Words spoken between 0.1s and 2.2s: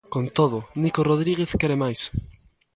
Con todo, Nico Rodríguez quere máis.